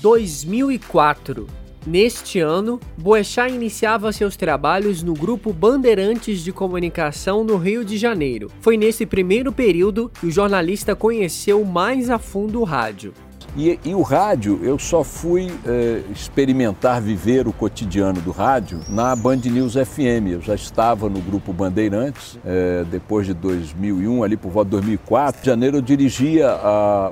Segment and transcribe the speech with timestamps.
[0.00, 1.46] 2004.
[1.86, 8.50] Neste ano, Boechat iniciava seus trabalhos no Grupo Bandeirantes de Comunicação no Rio de Janeiro.
[8.60, 13.14] Foi nesse primeiro período que o jornalista conheceu mais a fundo o rádio.
[13.56, 19.16] E, e, o rádio, eu só fui é, experimentar viver o cotidiano do rádio na
[19.16, 20.28] Band News FM.
[20.30, 25.40] Eu já estava no grupo Bandeirantes, é, depois de 2001, ali por volta de 2004.
[25.40, 26.54] Em janeiro eu dirigia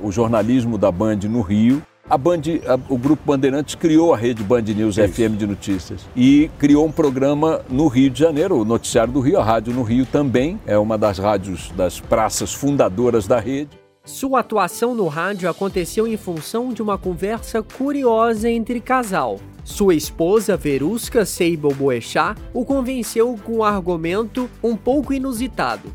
[0.02, 1.82] o jornalismo da Band no Rio.
[2.08, 6.06] A Band, a, o Grupo Bandeirantes criou a rede Band News é FM de notícias
[6.14, 9.82] e criou um programa no Rio de Janeiro, o Noticiário do Rio, a rádio no
[9.82, 13.70] Rio também, é uma das rádios das praças fundadoras da rede.
[14.04, 19.40] Sua atuação no rádio aconteceu em função de uma conversa curiosa entre casal.
[19.64, 25.92] Sua esposa, Verusca Seibel Boechat, o convenceu com um argumento um pouco inusitado.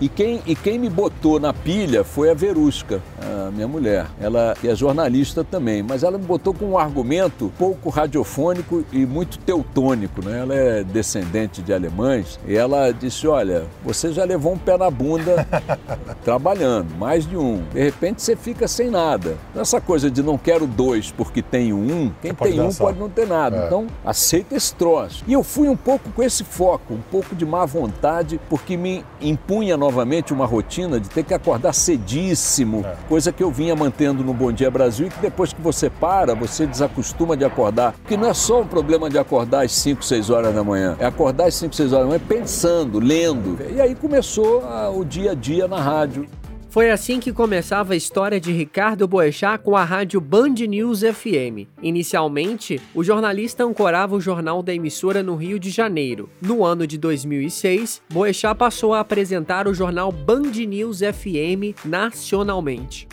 [0.00, 4.06] E quem, e quem me botou na pilha foi a Verusca, a minha mulher.
[4.20, 9.38] Ela é jornalista também, mas ela me botou com um argumento pouco radiofônico e muito
[9.40, 10.24] teutônico.
[10.24, 10.38] Né?
[10.40, 14.90] Ela é descendente de alemães e ela disse: Olha, você já levou um pé na
[14.90, 15.46] bunda
[16.24, 17.64] trabalhando, mais de um.
[17.72, 19.36] De repente você fica sem nada.
[19.56, 23.26] Essa coisa de não quero dois porque tenho um, quem tem um pode não ter
[23.26, 23.56] nada.
[23.56, 23.66] É.
[23.66, 25.24] Então aceita esse troço.
[25.26, 29.04] E eu fui um pouco com esse foco, um pouco de má vontade, porque me
[29.20, 32.94] impunha novamente uma rotina de ter que acordar cedíssimo, é.
[33.08, 36.34] coisa que eu vinha mantendo no Bom Dia Brasil e que depois que você para,
[36.34, 37.92] você desacostuma de acordar.
[37.92, 41.06] Porque não é só um problema de acordar às 5, 6 horas da manhã, é
[41.06, 43.58] acordar às 5, 6 horas da manhã pensando, lendo.
[43.74, 46.26] E aí começou a, o dia a dia na rádio.
[46.70, 51.66] Foi assim que começava a história de Ricardo Boechat com a rádio Band News FM.
[51.82, 56.28] Inicialmente, o jornalista ancorava o jornal da emissora no Rio de Janeiro.
[56.42, 63.08] No ano de 2006, Boechat passou a apresentar o jornal Band News FM nacionalmente.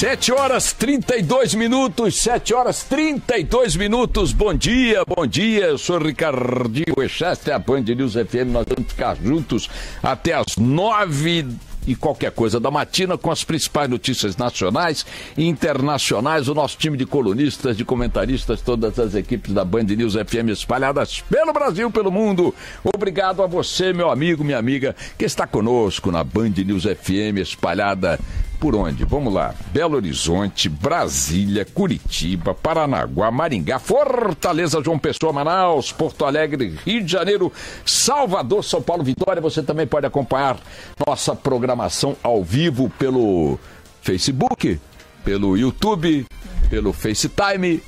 [0.00, 4.32] Sete horas 32 minutos, sete horas 32 minutos.
[4.32, 5.66] Bom dia, bom dia.
[5.66, 8.48] Eu sou Ricardinho Echester, a Band News FM.
[8.50, 9.68] Nós vamos ficar juntos
[10.02, 11.44] até as nove
[11.86, 15.04] e qualquer coisa da matina com as principais notícias nacionais
[15.36, 16.48] e internacionais.
[16.48, 21.20] O nosso time de colunistas, de comentaristas, todas as equipes da Band News FM espalhadas
[21.28, 22.54] pelo Brasil, pelo mundo.
[22.82, 28.18] Obrigado a você, meu amigo, minha amiga, que está conosco na Band News FM espalhada
[28.60, 29.04] por onde?
[29.04, 29.54] Vamos lá.
[29.72, 37.50] Belo Horizonte, Brasília, Curitiba, Paranaguá, Maringá, Fortaleza, João Pessoa, Manaus, Porto Alegre, Rio de Janeiro,
[37.86, 39.40] Salvador, São Paulo, Vitória.
[39.40, 40.60] Você também pode acompanhar
[41.06, 43.58] nossa programação ao vivo pelo
[44.02, 44.78] Facebook,
[45.24, 46.26] pelo YouTube,
[46.68, 47.82] pelo FaceTime,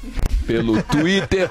[0.47, 1.51] pelo Twitter,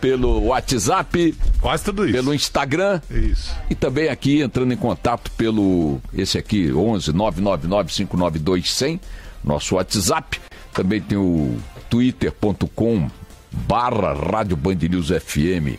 [0.00, 2.14] pelo WhatsApp, quase tudo isso.
[2.14, 3.00] Pelo Instagram.
[3.10, 3.54] Isso.
[3.70, 9.00] E também aqui entrando em contato pelo esse aqui 11 999 592 100,
[9.44, 10.40] nosso WhatsApp.
[10.72, 11.56] Também tem o
[11.88, 13.08] twitter.com
[13.52, 15.78] barra Rádio Band News FM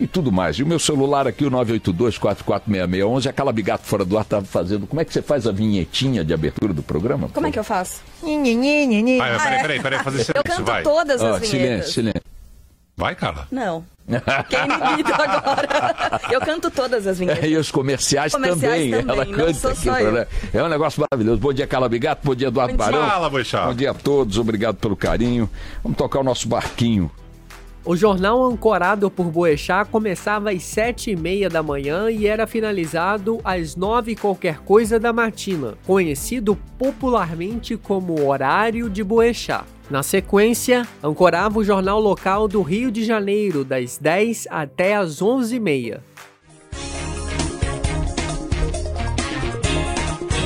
[0.00, 0.56] e tudo mais.
[0.56, 4.86] E o meu celular aqui, o 982-446611, aquela bigato fora do ar estava fazendo.
[4.86, 7.28] Como é que você faz a vinhetinha de abertura do programa?
[7.32, 8.00] Como é que eu faço?
[8.22, 10.82] Ah, peraí, peraí, peraí, fazer silêncio, Eu canto vai.
[10.82, 11.48] todas as Ó, vinhetas.
[11.48, 12.22] silêncio, silêncio.
[12.96, 13.46] Vai, Carla.
[13.50, 13.84] Não.
[14.48, 16.20] Quem me imita agora?
[16.32, 17.44] Eu canto todas as vinhetas.
[17.44, 18.60] É, e os comerciais, Comerciais
[18.90, 19.04] também.
[19.04, 19.86] também, Ela canta aqui.
[19.88, 20.12] eu.
[20.12, 20.26] né?
[20.52, 21.38] É um negócio maravilhoso.
[21.40, 22.26] Bom dia, Carla Bigato.
[22.26, 22.74] Bom dia, Eduardo.
[22.76, 23.06] Barão.
[23.06, 23.66] Fala, Boixá.
[23.66, 24.36] Bom dia a todos.
[24.38, 25.48] Obrigado pelo carinho.
[25.82, 27.08] Vamos tocar o nosso barquinho.
[27.88, 33.40] O jornal ancorado por Boechat começava às sete e meia da manhã e era finalizado
[33.42, 39.64] às nove qualquer coisa da matina, conhecido popularmente como Horário de Boechat.
[39.88, 46.00] Na sequência, ancorava o jornal local do Rio de Janeiro, das 10 até as 11h30.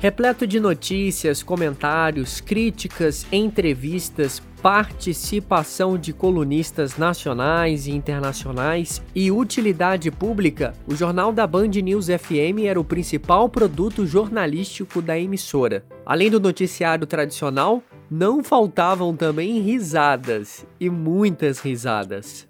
[0.00, 10.72] Repleto de notícias, comentários, críticas, entrevistas, participação de colunistas nacionais e internacionais e utilidade pública,
[10.86, 15.84] o Jornal da Band News FM era o principal produto jornalístico da emissora.
[16.06, 22.48] Além do noticiário tradicional, não faltavam também risadas e muitas risadas.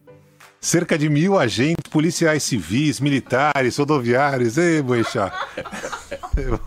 [0.62, 4.59] Cerca de mil agentes policiais civis, militares, rodoviários.
[4.59, 5.33] Ei, Boixá.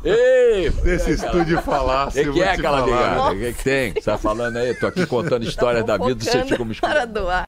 [0.04, 0.74] Ei!
[0.84, 3.32] Esse estúdio falar, O que, que é aquela ligada?
[3.32, 3.94] O que, que tem?
[3.94, 4.74] Você tá falando aí?
[4.74, 7.46] Tô aqui contando histórias da vida, você fica me Para doar.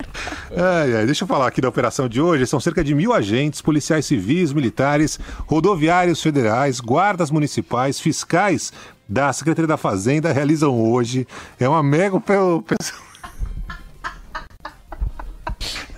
[0.56, 2.46] Ai, ai, deixa eu falar aqui da operação de hoje.
[2.46, 8.72] São cerca de mil agentes, policiais civis, militares, rodoviários federais, guardas municipais, fiscais
[9.10, 11.28] da Secretaria da Fazenda realizam hoje.
[11.60, 13.05] É uma mega operação.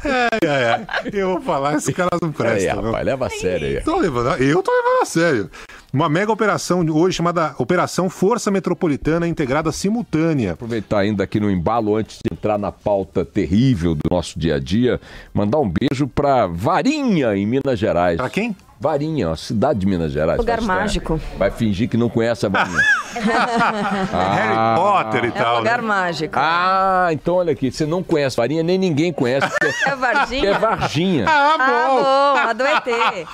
[0.07, 0.85] Ai, ai, ai.
[1.13, 2.75] Eu vou falar, esses caras não Aí, prestam.
[2.77, 2.83] não.
[2.85, 3.81] rapaz, leva a sério aí.
[3.83, 5.49] Tô levando, eu tô levando a sério.
[5.93, 10.51] Uma mega operação hoje chamada Operação Força Metropolitana Integrada Simultânea.
[10.51, 14.59] Aproveitar ainda aqui no embalo, antes de entrar na pauta terrível do nosso dia a
[14.59, 14.99] dia,
[15.33, 18.17] mandar um beijo pra Varinha, em Minas Gerais.
[18.17, 18.55] Pra quem?
[18.79, 20.37] Varinha, uma cidade de Minas Gerais.
[20.37, 20.83] Lugar Vai estranhar.
[20.83, 21.19] mágico.
[21.37, 22.77] Vai fingir que não conhece a Varinha.
[24.11, 25.57] Harry Potter e É um tal.
[25.57, 25.87] lugar né?
[25.87, 26.35] mágico.
[26.37, 30.49] ah, então olha aqui, você não conhece Varinha, nem ninguém conhece, porque É Varginha?
[30.49, 31.25] é Varginha.
[31.27, 33.27] Ah, Ah, bom, a do ET.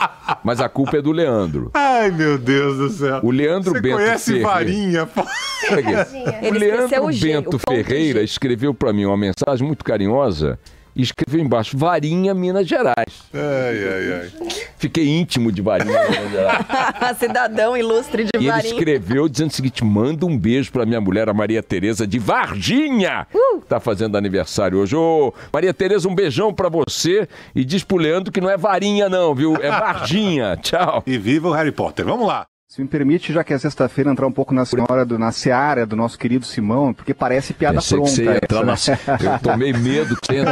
[0.43, 1.71] Mas a culpa é do Leandro.
[1.73, 3.19] Ai, meu Deus do céu.
[3.23, 4.47] O Leandro Você Bento conhece Ferreira.
[4.49, 5.05] Varinha?
[5.05, 5.21] pô?
[6.49, 8.25] O Leandro o G, Bento Ferreira G.
[8.25, 10.57] escreveu pra mim uma mensagem muito carinhosa
[10.95, 13.23] e escreveu embaixo Varinha, Minas Gerais.
[13.33, 14.49] Ai, ai, ai.
[14.77, 16.65] Fiquei íntimo de Varinha, Minas Gerais.
[17.19, 18.73] Cidadão ilustre de E ele Varinha.
[18.73, 23.27] escreveu dizendo o seguinte: manda um beijo pra minha mulher, a Maria Tereza de Varginha.
[23.33, 23.61] Uh!
[23.61, 24.95] Tá fazendo aniversário hoje.
[24.95, 27.27] Ô, Maria Tereza, um beijão pra você.
[27.55, 29.55] E diz pro Leandro que não é Varinha, não, viu?
[29.61, 30.57] É Varginha.
[30.61, 31.03] Tchau.
[31.07, 32.05] E viva o Harry Potter.
[32.05, 32.45] Vamos lá.
[32.75, 35.85] Se me permite, já que é sexta-feira, entrar um pouco na senhora, do, na seara
[35.85, 38.15] do nosso querido Simão, porque parece piada Pensei que pronta.
[38.15, 38.71] você ia entrar na...
[38.73, 39.33] né?
[39.35, 40.17] Eu tomei medo.
[40.19, 40.43] que Você,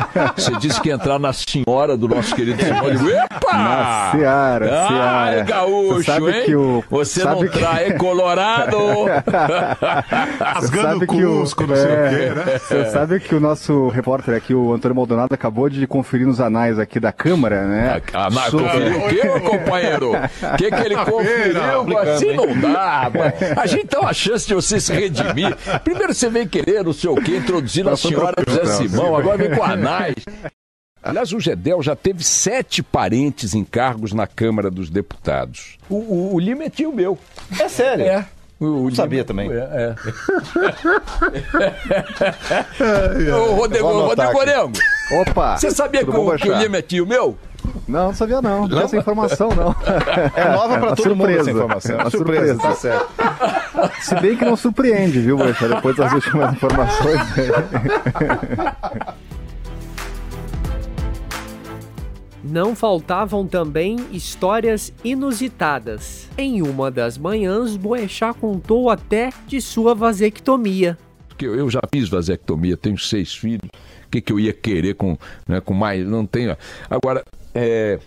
[0.52, 2.86] você disse que ia entrar na senhora do nosso querido Simão.
[2.90, 3.54] Eu digo, Epa!
[3.54, 4.88] Na seara, Ai,
[5.34, 5.44] seara.
[5.46, 6.44] gaúcho, Você sabe hein?
[6.46, 8.78] que o- Você sabe não que- trai colorado.
[10.40, 12.06] Rasgando o que cusco, não sei é.
[12.06, 12.60] o quê, né?
[12.60, 16.78] Você sabe que o nosso repórter aqui, o Antônio Maldonado, acabou de conferir nos anais
[16.78, 18.00] aqui da Câmara, né?
[18.14, 20.12] Ah, mas sobre- conferiu o quê, meu companheiro?
[20.12, 22.11] O que, que ele conferiu?
[22.16, 23.12] Assim não dá.
[23.62, 25.56] A gente tem uma chance de você se redimir.
[25.84, 29.08] Primeiro você vem querer, não sei o quê, introduzindo a Tá tudo senhora José Simão,
[29.08, 29.16] sim.
[29.16, 30.16] agora vem com anais.
[31.04, 35.78] Aliás, o Gedel já teve sete parentes em cargos na Câmara dos Deputados.
[35.90, 37.18] O, o, o Lima é tio meu.
[37.60, 38.06] É sério?
[38.06, 38.28] É.
[38.60, 39.50] O, sabia também.
[39.52, 39.56] É.
[39.58, 39.96] é.
[43.34, 44.38] Ô, Rodrigo, Rodrigo.
[44.38, 44.78] Orengo,
[45.20, 45.58] Opa!
[45.58, 46.58] você sabia que o, que o?
[46.60, 47.36] Lima é tio meu?
[47.88, 48.68] Não, não sabia não.
[48.68, 49.76] Não essa informação, não.
[50.36, 51.52] É nova pra Uma todo mundo essa surpresa.
[51.52, 51.92] informação.
[51.92, 52.62] É Uma uma surpresa, surpresa.
[52.62, 53.12] tá certo.
[54.04, 55.74] Se bem que não surpreende, viu, Boechat?
[55.74, 57.22] Depois das últimas informações.
[62.44, 66.28] Não faltavam também histórias inusitadas.
[66.38, 70.98] Em uma das manhãs, Boechat contou até de sua vasectomia.
[71.28, 73.70] Porque eu já fiz vasectomia, tenho seis filhos.
[74.08, 75.18] O que, que eu ia querer com,
[75.48, 76.06] né, com mais?
[76.06, 76.58] Não tenho.
[76.90, 78.00] Agora, é,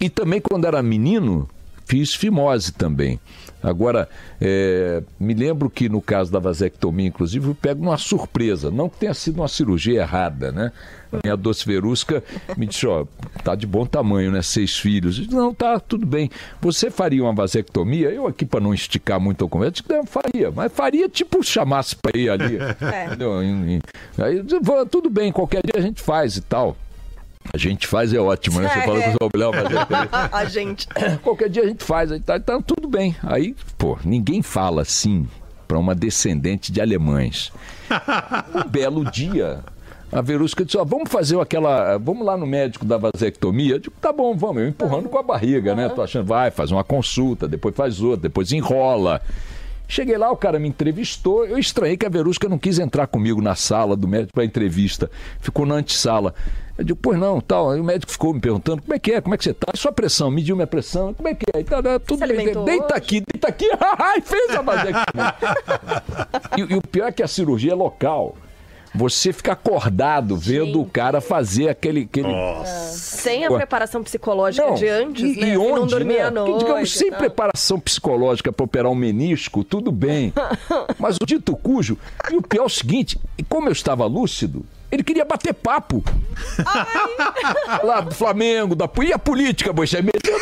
[0.00, 1.48] e também quando era menino,
[1.84, 3.18] fiz fimose também.
[3.62, 4.08] Agora,
[4.40, 8.72] é, me lembro que no caso da vasectomia, inclusive, eu pego uma surpresa.
[8.72, 10.72] Não que tenha sido uma cirurgia errada, né?
[11.12, 12.24] A minha doce verusca
[12.56, 13.06] me disse, ó,
[13.44, 14.42] tá de bom tamanho, né?
[14.42, 15.14] Seis filhos.
[15.14, 16.28] Disse, não, tá, tudo bem.
[16.60, 18.08] Você faria uma vasectomia?
[18.10, 20.50] Eu aqui, para não esticar muito a conversa, disse não, faria.
[20.50, 22.58] Mas faria tipo chamasse para ir ali.
[23.44, 23.80] Em-
[24.18, 26.76] Aí, eu disse, "Vou, tudo bem, qualquer dia a gente faz e tal.
[27.52, 28.68] A gente faz é ótimo, né?
[28.68, 29.02] Você É, fala é.
[29.02, 30.08] com o seu mulher, vasectomia.
[30.32, 30.88] a gente.
[31.22, 33.14] Qualquer dia a gente faz, aí tá, tá tudo bem.
[33.22, 35.28] Aí, pô, ninguém fala assim
[35.68, 37.52] para uma descendente de alemães.
[38.54, 39.60] Um belo dia,
[40.10, 41.98] a Verusca disse: ó, vamos fazer aquela.
[41.98, 43.74] Vamos lá no médico da vasectomia.
[43.74, 44.62] Eu digo, tá bom, vamos.
[44.62, 45.90] Eu empurrando com a barriga, né?
[45.90, 49.20] Tô achando, vai, faz uma consulta, depois faz outra, depois enrola.
[49.86, 51.44] Cheguei lá, o cara me entrevistou.
[51.44, 55.10] Eu estranhei que a Verusca não quis entrar comigo na sala do médico para entrevista.
[55.38, 56.34] Ficou na antessala.
[56.76, 57.70] Eu digo, pois não, tal.
[57.70, 59.72] Aí o médico ficou me perguntando, como é que é, como é que você tá?
[59.74, 61.60] Sua pressão, mediu minha pressão, como é que é?
[61.60, 62.36] E né, tudo bem.
[62.36, 62.94] Deita hoje?
[62.94, 63.68] aqui, deita aqui.
[63.98, 65.34] Ai, fez a vasectomia.
[66.56, 68.34] e, e o pior é que a cirurgia é local.
[68.94, 72.02] Você fica acordado vendo o cara fazer aquele.
[72.02, 72.28] aquele...
[72.92, 75.48] Sem a preparação psicológica de antes, e, né?
[75.48, 76.40] e onde, não dormia né?
[76.40, 77.18] à Porque, digamos, sem e tal.
[77.20, 80.32] preparação psicológica para operar um menisco, tudo bem.
[80.98, 81.96] Mas o dito cujo,
[82.30, 86.04] e o pior é o seguinte, e como eu estava lúcido, Ele queria bater papo.
[87.82, 90.02] Lá do Flamengo, da e a política, Boixá.
[90.02, 90.36] metendo-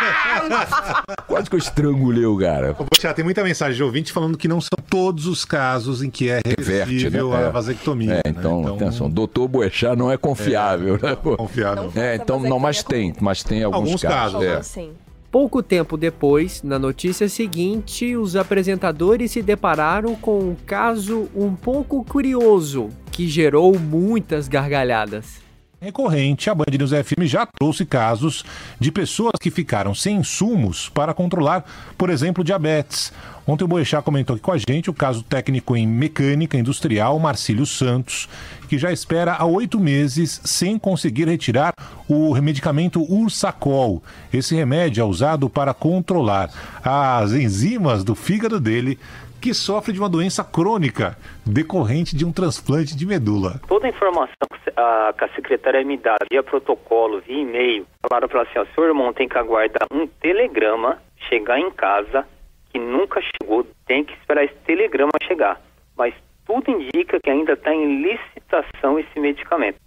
[0.00, 1.02] Ah!
[1.26, 2.72] Quase que eu estrangulei o cara.
[2.74, 6.28] Boixá, tem muita mensagem de ouvinte falando que não são todos os casos em que
[6.30, 7.36] é Reverte, reversível né?
[7.36, 7.50] a É.
[7.50, 8.12] vasectomia.
[8.12, 8.22] É, né?
[8.38, 11.16] então, atenção, doutor Boechat não é confiável, né?
[11.16, 11.36] pô?
[11.36, 11.92] Confiável.
[11.96, 14.40] É, então, não, mas tem, mas tem alguns, Alguns casos.
[14.40, 14.62] casos, é.
[14.62, 14.90] Sim.
[15.32, 22.02] Pouco tempo depois, na notícia seguinte, os apresentadores se depararam com um caso um pouco
[22.04, 25.40] curioso que gerou muitas gargalhadas.
[25.80, 28.44] recorrente, a Band News FM já trouxe casos
[28.78, 31.64] de pessoas que ficaram sem insumos para controlar,
[31.96, 33.12] por exemplo, diabetes.
[33.46, 37.64] Ontem o Boechat comentou aqui com a gente o caso técnico em mecânica industrial, Marcílio
[37.64, 38.28] Santos,
[38.68, 41.72] que já espera há oito meses sem conseguir retirar
[42.08, 44.02] o medicamento Ursacol.
[44.32, 46.50] Esse remédio é usado para controlar
[46.84, 48.98] as enzimas do fígado dele,
[49.40, 53.60] que sofre de uma doença crônica decorrente de um transplante de medula.
[53.68, 58.28] Toda a informação que a, que a secretária me dá via protocolo, via e-mail, falaram
[58.28, 62.26] para ela assim, ó, seu irmão tem que aguardar um telegrama chegar em casa,
[62.70, 65.60] que nunca chegou, tem que esperar esse telegrama chegar.
[65.96, 66.14] Mas
[66.44, 69.78] tudo indica que ainda está em licitação esse medicamento.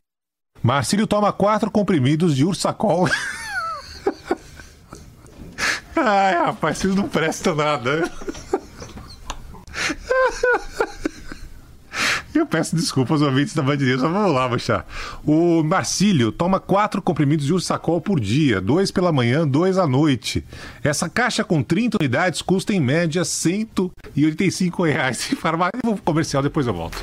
[0.61, 3.07] Marcílio toma quatro comprimidos de Ursacol.
[5.95, 8.09] Ai, rapaz, vocês não prestam nada.
[12.33, 14.85] Eu peço desculpas aos ouvintes da Band mas vamos lá, Bachar.
[15.25, 20.45] O Marcílio toma quatro comprimidos de Ursacol por dia, dois pela manhã, dois à noite.
[20.83, 25.23] Essa caixa com 30 unidades custa em média 185 reais.
[25.39, 25.71] Farmácia,
[26.05, 26.97] comercial, depois eu volto.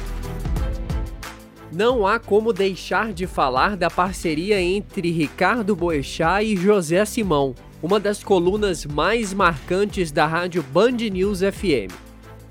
[1.72, 7.98] Não há como deixar de falar da parceria entre Ricardo Boechat e José Simão, uma
[7.98, 12.05] das colunas mais marcantes da rádio Band News FM.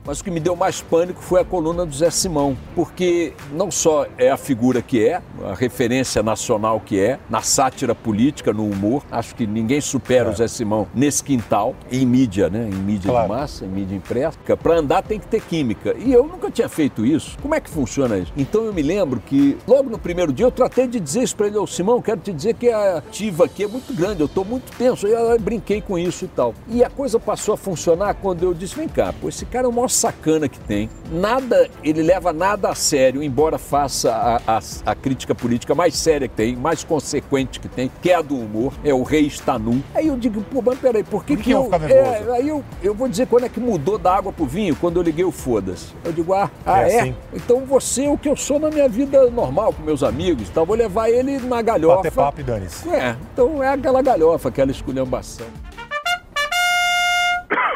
[0.06, 3.72] Mas o que me deu mais pânico foi a coluna do Zé Simão, porque não
[3.72, 8.66] só é a figura que é, a referência nacional que é, na sátira política, no
[8.70, 12.70] humor, acho que ninguém supera o Zé Simão nesse quintal, em mídia, né?
[12.72, 13.28] Em mídia Claro.
[13.28, 14.38] de massa, em mídia impressa.
[14.62, 15.96] Para andar tem que ter química.
[15.98, 17.36] E eu nunca tinha feito isso.
[17.42, 18.32] Como é que funciona isso?
[18.38, 21.48] Então eu me lembro que logo no primeiro dia eu tratei de dizer isso para
[21.48, 24.46] ele, ô Simão, quero te dizer que a ativa aqui é muito grande, eu estou
[24.46, 25.08] muito tenso.
[25.08, 26.54] Eu brinquei com isso e tal.
[26.68, 29.70] E a coisa passou a funcionar quando eu disse, vem cá, pô, esse cara é
[29.70, 30.90] o maior sacana que tem.
[31.12, 34.60] Nada, ele leva nada a sério, embora faça a, a-
[34.92, 38.36] a crítica política mais séria que tem, mais consequente que tem, que é a do
[38.38, 39.82] humor, é o rei está nu.
[39.94, 41.88] Aí eu digo, pô, mas peraí, por que Por que que eu eu...
[41.88, 44.98] É, aí eu, eu vou dizer quando é que mudou da água pro vinho, quando
[44.98, 45.88] eu liguei o foda-se.
[46.04, 47.00] Eu digo, ah, ah É é?
[47.02, 47.16] assim.
[47.34, 50.52] Então você é o que eu sou na minha vida normal, com meus amigos e
[50.52, 50.66] tal.
[50.66, 52.34] Vou levar ele na galhofa.
[52.38, 52.90] e dane-se.
[52.90, 55.46] É, então é aquela galhofa, aquela esculhambação.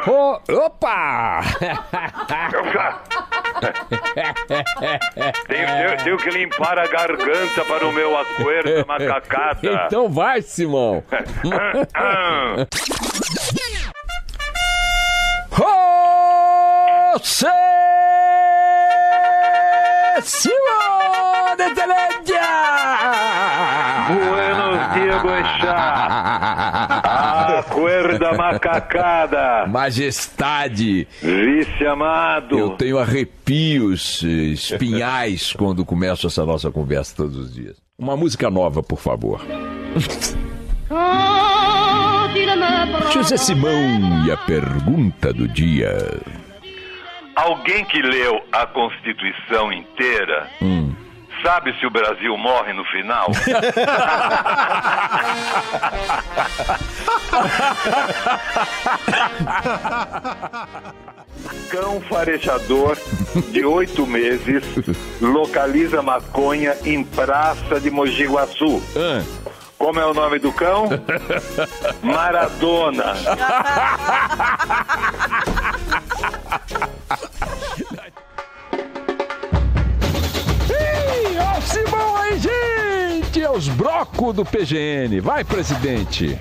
[0.08, 1.42] Ô, opa!
[5.48, 9.60] Tenho, tenho- tenho que limpar a garganta para o meu acordo macacada.
[9.86, 11.04] Então vai, Simão.
[17.18, 17.50] José
[20.22, 22.50] Simão de Telândia!
[24.10, 25.22] Buenos dias,
[27.60, 29.66] Acorda macacada.
[29.68, 32.58] Majestade, Vice amado.
[32.58, 37.78] eu tenho arrepios espinhais quando começo essa nossa conversa todos os dias.
[37.98, 39.42] Uma música nova, por favor.
[43.14, 45.98] José Simão e a pergunta do dia.
[47.36, 50.89] Alguém que leu a Constituição inteira Hum.
[51.42, 53.28] Sabe se o Brasil morre no final?
[61.70, 62.98] Cão farejador
[63.52, 64.64] de oito meses
[65.22, 68.82] localiza maconha em praça de Mogi Guaçu.
[68.96, 69.22] Ah,
[69.78, 70.90] Como é o nome do cão?
[72.02, 73.14] Maradona.
[83.54, 83.58] gente!
[83.58, 85.20] Os brocos do PGN.
[85.22, 86.38] Vai, presidente.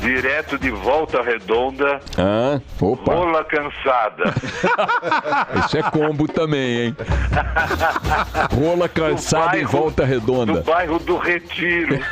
[0.00, 3.12] Direto de volta redonda, Ah, opa.
[3.14, 4.32] rola cansada.
[5.66, 6.96] Isso é combo também, hein?
[8.54, 10.60] Rola cansada em bairro- volta Do redonda.
[10.62, 11.98] bairro do Retiro.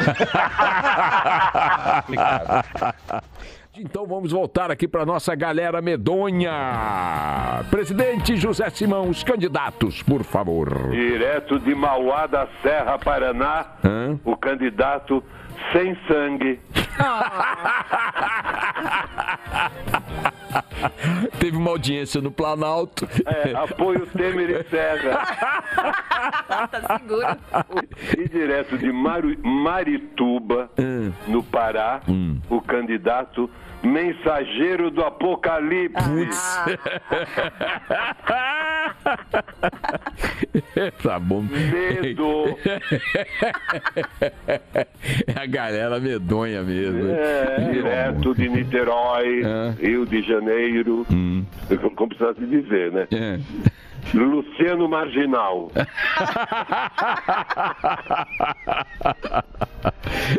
[3.78, 6.50] Então vamos voltar aqui para nossa galera medonha.
[7.70, 10.90] Presidente José Simão, os candidatos, por favor.
[10.90, 14.18] Direto de Mauá da Serra, Paraná, Hã?
[14.24, 15.22] o candidato
[15.72, 16.58] sem sangue.
[21.38, 23.06] Teve uma audiência no Planalto.
[23.26, 25.26] É, apoio Temer e Serra.
[26.68, 27.36] Tá seguro.
[28.18, 31.12] E direto de Maru- Marituba, Hum.
[31.28, 32.00] no Pará,
[32.48, 33.50] o candidato
[33.86, 35.96] mensageiro do Apocalipse.
[41.02, 41.42] tá bom.
[41.42, 42.56] Medo.
[45.26, 47.08] É a galera medonha mesmo.
[47.10, 49.70] É, direto de Niterói, É.
[49.80, 51.06] Rio de Janeiro.
[51.94, 53.06] Como precisasse dizer, né?
[53.12, 53.38] É.
[54.14, 55.70] Luciano Marginal.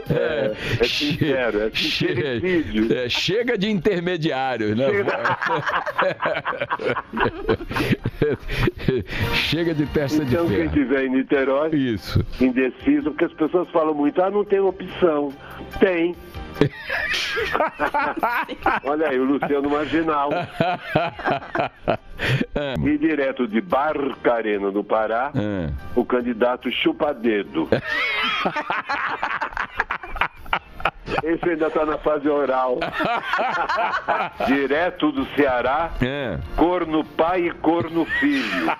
[0.09, 2.93] É, é sincero, é sincericídio.
[2.93, 4.85] É, chega de intermediários, né?
[9.49, 10.67] chega de testa Então, de quem ferro.
[10.77, 12.23] estiver em Niterói, Isso.
[12.41, 15.31] indeciso, porque as pessoas falam muito, ah, não tem opção.
[15.79, 16.15] Tem.
[18.83, 20.29] Olha aí, o Luciano Marginal.
[22.83, 25.69] E direto de Barcarena, no Pará, É.
[25.95, 27.69] o candidato Chupadedo.
[31.23, 32.79] Esse ainda está na fase oral.
[34.47, 36.39] Direto do Ceará, É.
[36.55, 38.71] corno pai e corno filho.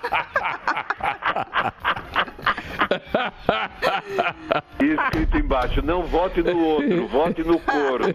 [4.80, 8.14] E escrito embaixo, não vote no outro, vote no corno.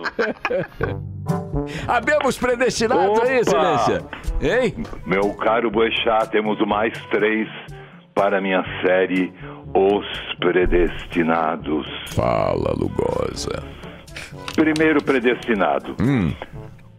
[1.87, 3.41] Habemos predestinados aí, Opa!
[3.41, 4.01] excelência.
[4.41, 4.73] Hein?
[5.05, 7.47] Meu caro Boechat, temos mais três
[8.13, 9.33] para minha série
[9.73, 10.05] Os
[10.39, 11.87] Predestinados.
[12.13, 13.63] Fala, Lugosa.
[14.55, 15.95] Primeiro predestinado.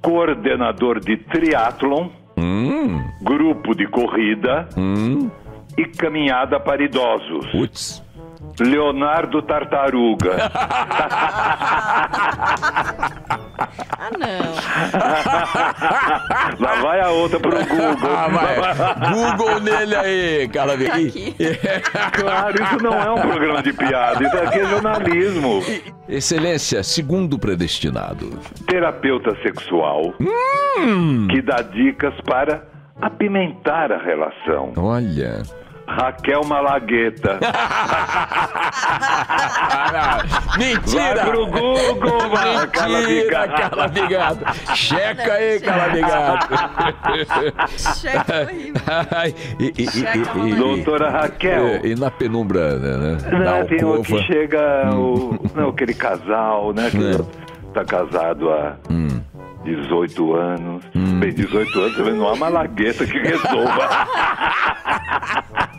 [0.02, 5.30] Coordenador de triatlon, Hum, grupo de corrida hum.
[5.76, 7.46] E caminhada para idosos.
[7.50, 8.02] Putz.
[8.60, 10.36] Leonardo Tartaruga.
[13.96, 14.54] Ah, não.
[16.66, 18.16] Lá vai a outra pro Google.
[18.16, 18.56] Ah, vai.
[19.12, 20.76] Google nele aí, cara.
[20.76, 21.34] Tá aqui.
[22.12, 25.62] Claro, isso não é um programa de piada, isso aqui é jornalismo.
[26.08, 28.30] Excelência, segundo predestinado.
[28.66, 30.12] Terapeuta sexual
[31.30, 32.62] que dá dicas para
[33.00, 34.72] apimentar a relação.
[34.76, 35.42] Olha.
[35.94, 37.38] Raquel Malagueta.
[40.54, 41.24] Vai Mentira!
[41.24, 44.44] pro Google, vai, Mentira, Calabigado.
[44.74, 46.46] Checa aí, calabigado.
[49.58, 50.54] E, e, e, Checa, e- mamãe.
[50.54, 51.84] Doutora Raquel.
[51.84, 52.96] e- e na penumbra, né?
[52.96, 56.90] né, Não, tem o que chega o, não, aquele casal, né?
[56.90, 57.18] Que É.
[57.72, 59.20] tá casado há Hum.
[59.64, 60.84] 18 anos.
[60.94, 63.88] Bem, 18 anos não há malagueta que resolva.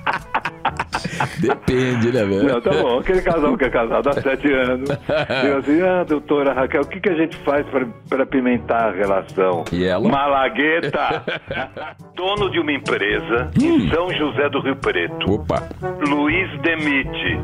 [1.40, 2.44] Depende, né, velho?
[2.48, 3.00] Não, tá bom.
[3.00, 4.90] Aquele casal que é casado há 7 anos.
[5.44, 8.92] Diz assim, ah, doutora Raquel, o que, que a gente faz pra- pra pimentar a
[8.92, 9.64] relação?
[9.72, 10.08] E ela?
[10.10, 11.24] Malagueta!
[12.16, 15.32] Dono de uma empresa em São José do Rio Preto.
[15.34, 15.64] Opa.
[16.08, 17.40] Luiz Demite.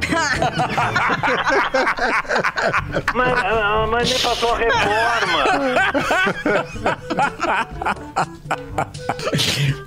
[3.13, 5.43] mas, ah, mas nem passou a reforma.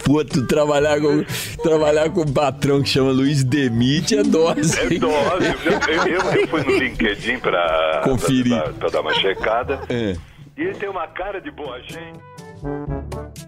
[0.04, 1.24] Pô, tu trabalhar com,
[1.62, 4.78] trabalhar com um patrão que chama Luiz Demite é dose.
[4.78, 5.46] É dose.
[5.88, 8.60] Eu, eu- eu fui no LinkedIn pra, Conferir.
[8.62, 9.80] pra, pra dar uma checada.
[9.88, 10.16] É.
[10.56, 12.18] E ele tem uma cara de boa gente.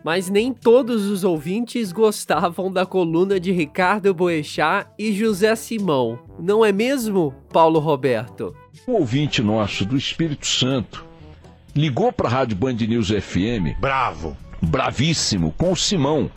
[0.04, 6.18] Mas nem todos os ouvintes gostavam da coluna de Ricardo Boechat e José Simão.
[6.38, 8.54] Não é mesmo, Paulo Roberto?
[8.86, 11.04] Um ouvinte nosso do Espírito Santo
[11.74, 14.36] ligou para a Rádio Band News FM, Bravo.
[14.60, 16.30] Bravíssimo, com o Simão,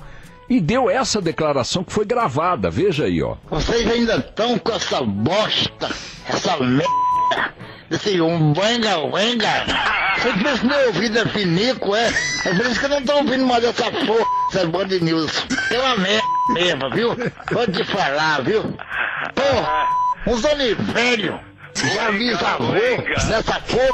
[0.49, 2.69] e deu essa declaração que foi gravada.
[2.69, 3.35] Veja aí, ó.
[3.49, 5.89] Vocês ainda estão com essa bosta,
[6.27, 6.89] essa merda,
[7.89, 9.65] desse um venga, venga.
[10.17, 12.07] Vocês pensam que meu ouvido é pinico, é?
[12.45, 15.45] É por isso que eu não tô ouvindo mais essa porra, essa Band News.
[15.71, 17.15] É uma merda mesmo, viu?
[17.51, 18.63] Vou te falar, viu?
[19.35, 19.87] Porra,
[20.27, 21.39] uns homens velhos.
[21.75, 22.57] Já vi essa
[23.29, 23.87] nessa porra.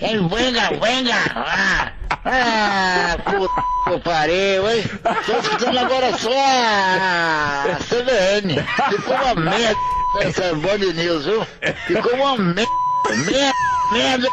[0.00, 1.14] É venga, venga.
[1.34, 1.92] Ah,
[2.24, 4.84] ah puta que pariu, hein?
[5.26, 8.56] Tô escutando agora só a CBN.
[8.90, 9.76] Ficou uma merda
[10.20, 11.46] essa Band News, viu?
[11.86, 12.70] Ficou uma merda,
[13.26, 13.52] merda,
[13.92, 14.28] merda.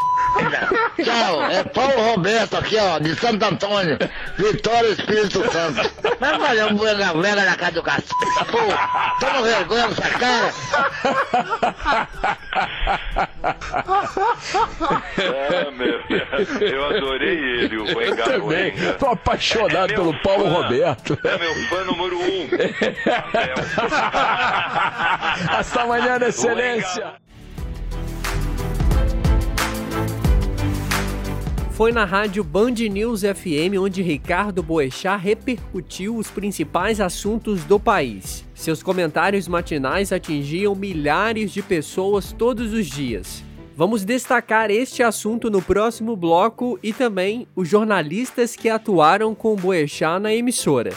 [1.04, 3.98] Tchau, é Paulo Roberto aqui, ó, de Santo Antônio,
[4.38, 5.90] Vitória Espírito Santo.
[6.20, 8.14] Vai fazer um venga, venga na casa do cacete,
[8.52, 8.58] pô.
[9.20, 10.54] Toma vergonha nessa cara.
[15.18, 16.62] Ah, meu Deus.
[16.62, 18.74] Eu adorei ele, o Wenga Também.
[19.00, 20.50] Tô apaixonado É pelo meu Paulo fã.
[20.50, 21.18] Roberto.
[21.24, 22.50] É meu fã número um.
[25.58, 27.25] Hasta amanhã, excelência.
[31.76, 38.46] Foi na rádio Band News FM onde Ricardo Boechat repercutiu os principais assuntos do país.
[38.56, 43.44] Seus comentários matinais atingiam milhares de pessoas todos os dias.
[43.76, 50.22] Vamos destacar este assunto no próximo bloco e também os jornalistas que atuaram com Boechat
[50.22, 50.94] na emissora.